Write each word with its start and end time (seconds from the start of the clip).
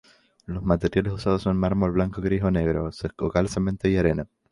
Los 0.47 0.63
materiales 0.63 1.13
usados 1.13 1.43
son 1.43 1.57
mármol 1.59 1.91
blanco, 1.91 2.21
gris 2.21 2.41
o 2.41 2.49
negro, 2.49 2.89
o 3.19 3.29
cal, 3.29 3.47
cemento 3.49 3.87
y 3.87 3.97
arena. 3.97 4.27